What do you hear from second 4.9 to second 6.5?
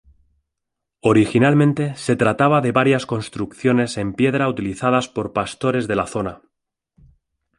por pastores de la zona.